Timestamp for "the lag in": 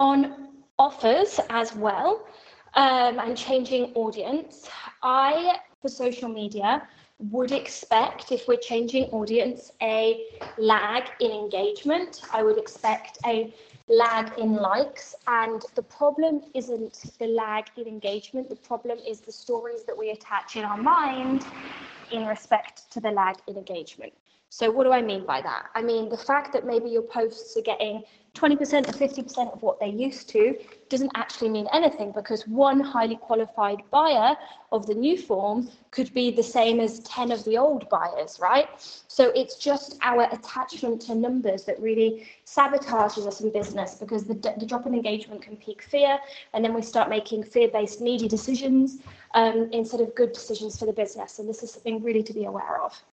17.18-17.88, 23.00-23.56